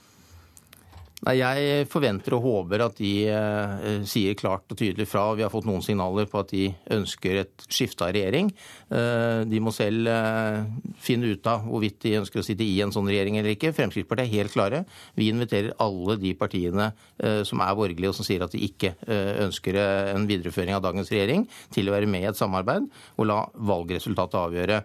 Nei, 1.24 1.38
Jeg 1.40 1.86
forventer 1.88 2.36
og 2.36 2.44
håper 2.44 2.82
at 2.84 2.98
de 3.00 3.12
eh, 3.32 4.02
sier 4.10 4.36
klart 4.36 4.68
og 4.74 4.80
tydelig 4.80 5.06
fra. 5.08 5.30
Vi 5.38 5.46
har 5.46 5.52
fått 5.54 5.68
noen 5.70 5.84
signaler 5.86 6.28
på 6.28 6.42
at 6.42 6.50
de 6.52 6.66
ønsker 6.92 7.38
et 7.40 7.64
skifte 7.72 8.04
av 8.04 8.12
regjering. 8.12 8.50
Eh, 8.92 9.44
de 9.48 9.62
må 9.64 9.72
selv 9.72 10.10
eh, 10.12 10.66
finne 11.04 11.32
ut 11.32 11.48
av 11.48 11.64
hvorvidt 11.70 12.02
de 12.04 12.18
ønsker 12.20 12.42
å 12.42 12.44
sitte 12.44 12.68
i 12.68 12.76
en 12.84 12.92
sånn 12.92 13.08
regjering 13.08 13.38
eller 13.40 13.56
ikke. 13.56 13.72
Fremskrittspartiet 13.78 14.28
er 14.28 14.34
helt 14.34 14.56
klare. 14.56 14.82
Vi 15.16 15.30
inviterer 15.32 15.78
alle 15.84 16.18
de 16.20 16.34
partiene 16.40 16.90
eh, 16.92 17.40
som 17.48 17.64
er 17.64 17.80
borgerlige 17.80 18.12
og 18.12 18.20
som 18.20 18.28
sier 18.28 18.44
at 18.44 18.52
de 18.52 18.60
ikke 18.68 18.92
eh, 19.08 19.32
ønsker 19.46 19.80
eh, 19.80 20.12
en 20.18 20.28
videreføring 20.28 20.76
av 20.76 20.84
dagens 20.84 21.14
regjering, 21.14 21.48
til 21.72 21.88
å 21.88 21.96
være 21.96 22.12
med 22.12 22.26
i 22.26 22.30
et 22.34 22.40
samarbeid 22.40 22.90
og 23.16 23.30
la 23.30 23.40
valgresultatet 23.54 24.40
avgjøre 24.40 24.82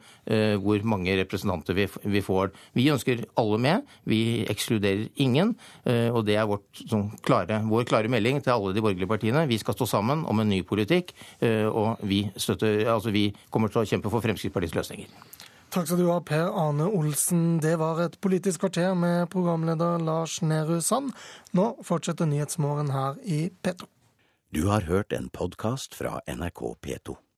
hvor 0.62 0.82
mange 0.88 1.14
representanter 1.16 1.76
vi, 1.76 1.86
vi 2.12 2.20
får. 2.24 2.50
Vi 2.76 2.84
ønsker 2.92 3.22
alle 3.40 3.58
med. 3.62 3.92
Vi 4.08 4.44
ekskluderer 4.50 5.06
ingen. 5.24 5.54
og 5.88 6.27
det 6.28 6.36
er 6.38 6.46
vårt, 6.48 6.68
sånn, 6.84 7.08
klare, 7.24 7.60
vår 7.68 7.88
klare 7.88 8.12
melding 8.12 8.42
til 8.44 8.54
alle 8.54 8.74
de 8.76 8.84
borgerlige 8.84 9.10
partiene. 9.10 9.46
Vi 9.50 9.58
skal 9.60 9.76
stå 9.76 9.88
sammen 9.88 10.24
om 10.28 10.42
en 10.42 10.50
ny 10.52 10.62
politikk, 10.68 11.14
eh, 11.40 11.66
og 11.66 12.02
vi, 12.06 12.26
støtter, 12.36 12.84
altså 12.92 13.14
vi 13.14 13.28
kommer 13.50 13.72
til 13.72 13.82
å 13.82 13.88
kjempe 13.88 14.12
for 14.12 14.24
Fremskrittspartiets 14.24 14.76
løsninger. 14.78 15.12
Takk 15.68 15.84
skal 15.84 16.00
du 16.00 16.06
ha, 16.08 16.16
Per 16.24 16.48
Arne 16.56 16.86
Olsen. 16.96 17.58
Det 17.60 17.74
var 17.80 18.00
et 18.00 18.16
politisk 18.24 18.62
kvarter 18.64 18.94
med 18.96 19.28
programleder 19.32 20.00
Lars 20.00 20.38
Nehru 20.40 20.80
Sand. 20.80 21.12
Nå 21.52 21.74
fortsetter 21.84 22.28
Nyhetsmorgen 22.30 22.94
her 22.94 23.20
i 23.24 23.50
P2. 23.52 23.84
Du 24.56 24.64
har 24.72 24.88
hørt 24.88 25.12
en 25.12 25.28
podkast 25.28 25.92
fra 25.98 26.22
NRK 26.24 26.62
P2. 26.80 27.18